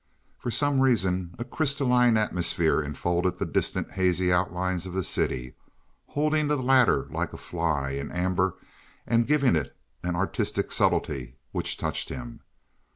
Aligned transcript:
For 0.39 0.49
some 0.49 0.79
reason 0.79 1.35
a 1.37 1.43
crystalline 1.43 2.17
atmosphere 2.17 2.81
enfolded 2.81 3.37
the 3.37 3.45
distant 3.45 3.91
hazy 3.91 4.33
outlines 4.33 4.87
of 4.87 4.93
the 4.93 5.03
city, 5.03 5.53
holding 6.07 6.47
the 6.47 6.55
latter 6.57 7.05
like 7.11 7.33
a 7.33 7.37
fly 7.37 7.91
in 7.91 8.11
amber 8.11 8.55
and 9.05 9.27
giving 9.27 9.55
it 9.55 9.77
an 10.01 10.15
artistic 10.15 10.71
subtlety 10.71 11.35
which 11.51 11.77
touched 11.77 12.09
him. 12.09 12.39